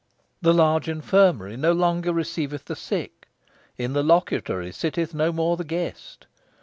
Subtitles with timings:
[0.41, 3.27] The large infirmary no longer receiveth the sick;
[3.77, 6.25] in the locutory sitteth no more the guest.